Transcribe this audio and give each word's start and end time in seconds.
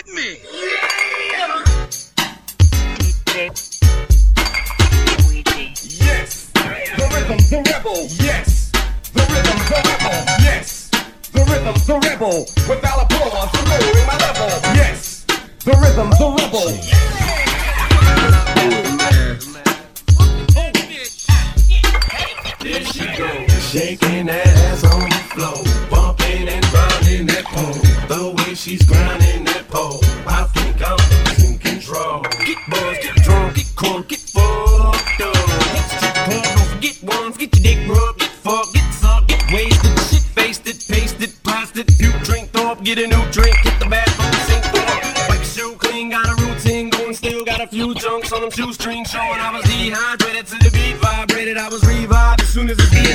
Hit 0.00 0.14
me. 0.14 0.40
Yes, 6.00 6.50
the 6.54 7.04
rhythm, 7.12 7.40
the 7.50 7.58
rebel. 7.68 8.00
Yes, 8.18 8.70
the 9.12 9.20
rhythm, 9.28 9.58
the 9.68 9.76
rebel. 9.84 10.18
Yes, 10.40 10.90
the 11.32 11.40
rhythm, 11.40 11.76
the 11.86 11.96
rebel. 12.08 12.46
Without 12.66 12.98
applause, 13.02 13.50
I'm 13.52 13.64
lowering 13.68 14.06
my 14.06 14.16
level. 14.16 14.48
Yes, 14.74 15.26
the 15.64 15.72
rhythm, 15.72 16.10
the 16.10 16.28
rebel. 16.38 16.68
There 22.60 22.84
she 22.84 23.06
goes, 23.18 23.70
shaking 23.70 24.26
that 24.26 24.46
ass 24.46 24.84
on 24.84 25.08
the 25.10 25.22
floor, 25.34 25.62
bumping 25.90 26.48
and 26.48 26.64
grinding 26.66 27.26
that 27.26 27.44
pole. 27.44 27.80
The 28.08 28.20
way 28.36 28.54
she's 28.54 28.82
grinding 28.84 29.44
that 29.44 29.49
pole, 29.70 30.00
I 30.26 30.44
think 30.54 30.82
I'm 30.82 30.98
losing 31.30 31.58
control. 31.58 32.22
Get 32.44 32.58
buzzed, 32.68 33.02
get 33.02 33.16
drunk, 33.22 33.54
get 33.54 33.66
crunk, 33.78 34.08
get 34.08 34.20
fucked 34.20 35.20
up. 35.22 35.34
Get 35.74 35.86
strip 35.94 36.14
club, 36.26 36.44
don't 36.44 36.68
forget 36.74 36.96
one, 37.02 37.32
get 37.32 37.50
your 37.54 37.62
dick 37.62 37.80
rubbed, 37.88 38.18
get 38.20 38.30
fucked, 38.30 38.74
get 38.74 38.92
sucked, 38.92 39.28
get 39.28 39.42
wasted, 39.52 39.98
shit 40.10 40.26
faced 40.34 40.66
it, 40.66 40.84
pasted, 40.90 41.32
plastic. 41.44 41.86
You 41.98 42.12
drink 42.24 42.50
throw 42.50 42.72
up, 42.72 42.82
get 42.82 42.98
a 42.98 43.06
new 43.06 43.24
drink, 43.30 43.56
hit 43.62 43.78
the 43.78 43.86
bathroom, 43.86 44.34
sink 44.50 44.66
up. 44.66 45.28
Wipe 45.28 45.38
your 45.38 45.44
shoe 45.44 45.74
clean, 45.78 46.10
got 46.10 46.26
a 46.26 46.34
routine 46.42 46.90
going, 46.90 47.14
still 47.14 47.44
got 47.44 47.60
a 47.60 47.66
few 47.66 47.94
chunks 47.94 48.32
on 48.32 48.40
them 48.42 48.50
shoestrings 48.50 49.08
showing. 49.10 49.40
I 49.40 49.50
was 49.54 49.64
dehydrated 49.64 50.46
to 50.46 50.56
the 50.58 50.70
beat 50.70 50.96
vibrated, 50.96 51.56
I 51.56 51.68
was 51.68 51.82
revived 51.86 52.42
as 52.42 52.48
soon 52.48 52.68
as 52.70 52.76
the 52.76 52.88
beat 52.90 53.09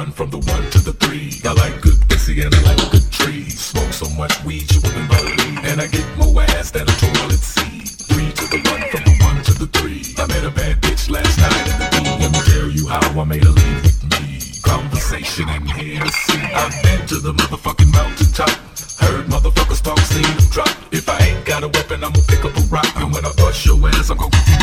one, 0.00 0.12
from 0.12 0.30
the 0.30 0.38
one 0.38 0.64
to 0.70 0.78
the 0.78 0.94
three. 1.02 1.28
I 1.44 1.52
like 1.52 1.80
good 1.82 1.98
pussy 2.08 2.40
and 2.40 2.54
I 2.54 2.60
like 2.68 2.90
good 2.90 3.06
trees. 3.10 3.60
Smoke 3.60 3.92
so 3.92 4.08
much 4.20 4.32
weed 4.44 4.64
you 4.72 4.80
wouldn't 4.80 5.08
believe. 5.12 5.58
And 5.68 5.76
I 5.80 5.86
get 5.88 6.06
more 6.16 6.42
ass 6.56 6.70
than 6.70 6.88
a 6.88 6.94
toilet 7.04 7.42
seat. 7.52 7.84
Three 8.08 8.30
to 8.38 8.44
the 8.54 8.60
one, 8.72 8.82
from 8.92 9.02
the 9.08 9.14
one 9.28 9.38
to 9.48 9.52
the 9.60 9.68
three. 9.76 10.00
I 10.16 10.24
met 10.32 10.44
a 10.44 10.52
bad 10.60 10.80
bitch 10.80 11.10
last 11.10 11.36
night 11.44 11.66
in 11.70 11.76
the 11.82 11.88
B. 11.92 11.96
Let 12.22 12.30
me 12.32 12.40
tell 12.52 12.68
you 12.78 12.84
how 12.88 13.20
I 13.20 13.24
made 13.24 13.44
her 13.44 13.56
leave 13.60 13.82
with 13.84 14.00
me. 14.12 14.24
Conversation 14.62 15.48
and 15.48 15.68
Hennessy. 15.68 16.40
I've 16.60 16.76
been 16.82 17.02
to 17.12 17.16
the 17.26 17.32
motherfucking 17.34 17.92
mountaintop. 17.92 18.56
Heard 19.04 19.26
motherfuckers 19.26 19.82
talk, 19.82 19.98
seen 19.98 20.22
them 20.22 20.48
drop. 20.50 20.72
If 20.92 21.08
I 21.08 21.18
ain't 21.28 21.44
got 21.44 21.62
a 21.62 21.68
weapon, 21.68 22.04
I'ma 22.04 22.20
pick 22.26 22.42
up 22.44 22.56
a 22.56 22.64
rock. 22.72 22.90
And 22.96 23.12
when 23.12 23.24
I 23.26 23.32
bust 23.36 23.66
your 23.66 23.76
ass, 23.88 24.08
I'm 24.08 24.16
gonna 24.16 24.59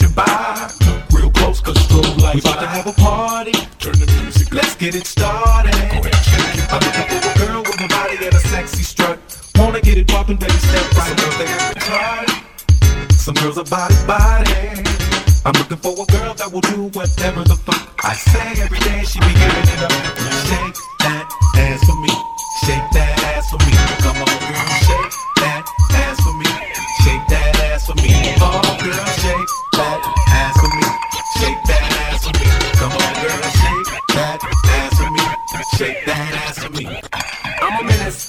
pass 0.00 0.78
you 0.80 0.84
by. 0.84 0.90
Look 0.92 1.10
real 1.12 1.30
close, 1.30 1.60
cause 1.60 1.76
strobe 1.76 2.20
lights 2.20 2.44
We 2.44 2.50
about 2.50 2.60
to 2.60 2.66
have 2.66 2.86
a 2.86 2.92
party, 2.92 3.52
Turn 3.78 3.92
the 3.92 4.06
music 4.22 4.48
up. 4.48 4.54
let's 4.54 4.76
get 4.76 4.94
it 4.94 5.06
started. 5.06 5.72
Go 5.72 5.98
ahead, 6.00 6.14
shake 6.24 6.56
it. 6.56 6.72
I'm 6.72 6.80
looking 6.80 7.06
for 7.08 7.30
a 7.30 7.46
girl 7.46 7.62
with 7.62 7.80
a 7.80 7.88
body 7.88 8.16
and 8.24 8.34
a 8.34 8.40
sexy 8.40 8.82
strut. 8.82 9.18
Wanna 9.56 9.80
get 9.80 9.98
it 9.98 10.08
poppin', 10.08 10.36
baby, 10.36 10.52
step 10.52 10.92
right 10.96 11.12
up 11.12 11.34
there. 11.38 11.58
Retarded. 11.74 13.12
Some 13.12 13.34
girls 13.34 13.58
are 13.58 13.64
body 13.64 13.94
body. 14.06 14.84
I'm 15.44 15.52
looking 15.52 15.78
for 15.78 15.92
a 15.92 16.06
girl 16.06 16.34
that 16.34 16.50
will 16.52 16.60
do 16.60 16.88
whatever 16.98 17.44
the 17.44 17.56
fuck 17.56 18.04
I 18.04 18.14
say 18.14 18.62
every 18.62 18.78
day. 18.80 19.04
She 19.04 19.18
be 19.20 19.32
giving 19.32 19.68
it 19.74 19.82
up. 19.82 19.92
Shake 20.46 20.89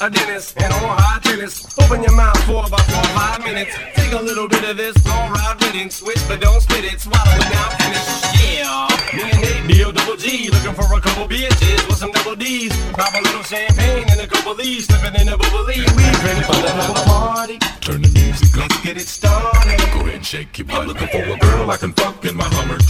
a 0.01 0.09
dentist, 0.09 0.57
and 0.57 0.73
on 0.73 0.97
high 0.97 1.19
tennis. 1.22 1.62
Open 1.78 2.01
your 2.01 2.16
mouth 2.16 2.38
for 2.45 2.66
about 2.66 2.81
four 2.89 3.06
or 3.06 3.13
five 3.13 3.39
minutes. 3.44 3.69
Take 3.94 4.13
a 4.13 4.22
little 4.22 4.47
bit 4.47 4.63
of 4.66 4.75
this, 4.75 4.97
go 5.06 5.13
ride 5.13 5.57
with 5.62 5.75
it. 5.75 5.94
Switch, 5.94 6.17
but 6.28 6.41
don't 6.41 6.59
spit 6.59 6.85
it. 6.85 7.00
Swallow 7.00 7.38
it 7.38 7.50
now, 7.53 7.69
finish. 7.78 8.09
Yeah. 8.41 8.90
Me 9.13 9.23
and 9.29 9.41
Nate, 9.41 9.67
D-O 9.69 9.91
double 9.91 10.17
G, 10.17 10.50
looking 10.50 10.73
for 10.73 10.90
a 10.91 11.00
couple 11.00 11.28
bitches 11.28 11.85
with 11.88 11.97
some 11.97 12.11
double 12.11 12.35
D's. 12.35 12.73
Pop 12.94 13.13
a 13.13 13.22
little 13.22 13.44
champagne 13.44 14.06
and 14.09 14.19
a 14.22 14.28
couple 14.28 14.56
D's, 14.56 14.88
slipping 14.88 15.22
in 15.22 15.29
a 15.29 15.38
bubbly. 15.38 15.78
We 15.78 16.03
ready 16.25 16.41
for 16.50 16.57
the 16.57 17.03
party. 17.06 17.59
Turn 17.81 18.01
the 18.01 18.09
music 18.09 18.57
up. 18.57 18.69
Let's 18.69 18.81
get 18.81 18.97
it 18.97 19.07
started. 19.07 19.78
Go 19.94 20.01
ahead 20.01 20.16
and 20.16 20.25
shake 20.25 20.57
your 20.57 20.66
butt. 20.66 20.88
Looking 20.88 21.09
for 21.09 21.22
a 21.22 21.38
girl 21.38 21.69
I 21.69 21.78
can 21.78 21.94
fuck 21.94 22.25
in 22.25 22.35
my 22.35 22.45
Hummer 22.45 22.80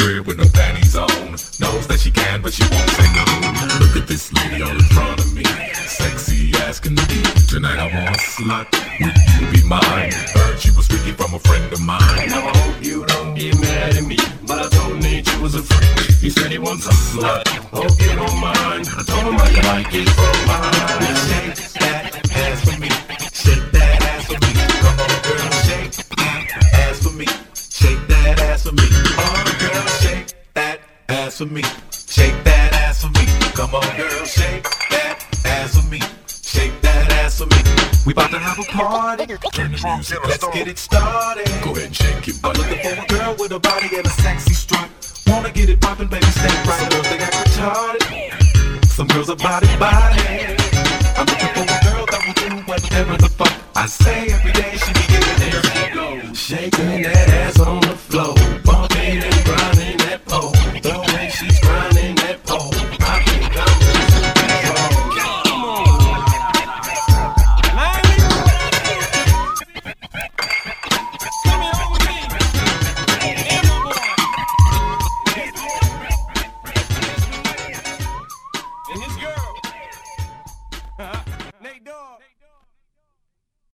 crib 0.00 0.26
with 0.26 0.38
no 0.38 0.46
panties 0.52 0.96
on. 0.96 1.08
Knows 1.60 1.86
that 1.88 1.98
she 2.00 2.10
can, 2.10 2.40
but 2.42 2.52
she 2.52 2.64
won't 2.72 2.90
say 2.96 3.08
no. 3.12 3.24
Look 3.80 3.96
at 4.00 4.06
this 4.08 4.32
lady 4.32 4.62
all 4.62 4.70
in 4.70 4.88
front 4.96 5.20
of 5.20 5.32
me. 5.34 5.44
Sexy 5.74 6.52
asking 6.64 6.96
can 6.96 7.06
be. 7.08 7.20
Tonight 7.46 7.78
I 7.78 7.88
want 7.92 8.16
a 8.16 8.18
slut. 8.18 8.66
Would 9.00 9.16
you 9.36 9.46
be 9.52 9.62
mine? 9.68 10.12
Heard 10.34 10.58
she 10.58 10.70
was 10.72 10.86
freaky 10.86 11.12
from 11.12 11.34
a 11.34 11.38
friend 11.38 11.72
of 11.72 11.80
mine. 11.80 12.28
Now 12.28 12.48
I 12.48 12.56
hope 12.58 12.84
you 12.84 13.04
don't 13.06 13.34
get 13.34 13.54
mad 13.60 13.96
at 13.96 14.04
me, 14.04 14.18
but 14.46 14.58
I 14.64 14.68
told 14.76 15.02
Nate 15.02 15.26
you 15.32 15.42
was 15.42 15.54
a 15.54 15.62
freak. 15.62 16.16
He 16.20 16.30
said 16.30 16.50
he 16.50 16.58
wants 16.58 16.86
a 16.86 16.90
slut. 16.90 17.46
Hope 17.76 18.00
you 18.00 18.14
don't 18.16 18.38
mind. 18.40 18.88
I 18.98 19.02
told 19.10 19.24
him 19.28 19.36
I 19.36 19.48
like 19.72 19.94
it 19.94 20.08
from 20.18 20.38
mine. 20.48 21.16
Shake 21.28 21.56
that 21.80 22.30
ass 22.36 22.64
for 22.64 22.80
me. 22.80 23.09
Ass 31.30 31.38
for 31.38 31.46
me. 31.46 31.62
Shake 31.92 32.42
that 32.42 32.72
ass 32.74 33.02
for 33.02 33.10
me. 33.10 33.24
Come 33.54 33.74
on, 33.74 33.86
girl, 33.96 34.24
shake 34.24 34.64
that 34.90 35.16
ass 35.44 35.76
for 35.78 35.86
me. 35.88 36.00
Shake 36.26 36.74
that 36.82 37.12
ass 37.22 37.38
for 37.38 37.46
me. 37.46 37.60
We 38.04 38.12
about 38.12 38.30
to 38.30 38.38
have 38.38 38.58
a 38.58 38.64
party. 38.64 39.26
Turn 39.52 39.70
the 39.70 39.80
music. 39.94 40.18
Let's 40.26 40.46
get 40.48 40.66
it 40.66 40.78
started. 40.78 41.46
Go 41.62 41.70
ahead 41.70 41.86
and 41.86 41.96
shake 41.96 42.26
your 42.26 42.36
I'm 42.42 42.54
looking 42.54 42.80
for 42.82 42.98
a 42.98 43.06
girl 43.06 43.36
with 43.38 43.52
a 43.52 43.60
body 43.60 43.96
and 43.96 44.06
a 44.06 44.10
sexy 44.10 44.54
strut. 44.54 44.90
Wanna 45.28 45.52
get 45.52 45.68
it 45.70 45.80
poppin', 45.80 46.08
baby, 46.08 46.26